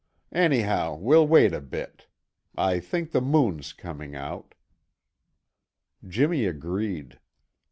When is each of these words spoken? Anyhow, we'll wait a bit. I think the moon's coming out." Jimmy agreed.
Anyhow, 0.33 0.95
we'll 0.95 1.27
wait 1.27 1.53
a 1.53 1.61
bit. 1.61 2.07
I 2.57 2.79
think 2.79 3.11
the 3.11 3.21
moon's 3.21 3.71
coming 3.71 4.15
out." 4.15 4.55
Jimmy 6.07 6.45
agreed. 6.45 7.19